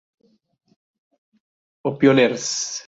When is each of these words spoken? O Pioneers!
O 1.87 1.91
Pioneers! 1.99 2.45